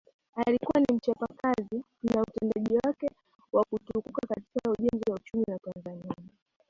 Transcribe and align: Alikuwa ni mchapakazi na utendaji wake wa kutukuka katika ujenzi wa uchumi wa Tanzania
Alikuwa 0.47 0.79
ni 0.81 0.95
mchapakazi 0.95 1.83
na 2.03 2.21
utendaji 2.21 2.75
wake 2.87 3.09
wa 3.51 3.63
kutukuka 3.65 4.27
katika 4.27 4.71
ujenzi 4.71 5.09
wa 5.11 5.15
uchumi 5.15 5.45
wa 5.47 5.59
Tanzania 5.73 6.15